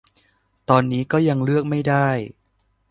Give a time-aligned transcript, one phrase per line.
[0.69, 2.07] ตอนนี้ก็ยังเลือกไม่ได้